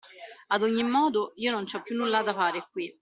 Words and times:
A 0.49 0.57
ogni 0.59 0.81
modo 0.81 1.33
io 1.35 1.51
non 1.51 1.67
ci 1.67 1.75
ho 1.75 1.83
più 1.83 1.95
nulla 1.95 2.23
da 2.23 2.33
fare 2.33 2.67
qui! 2.71 2.91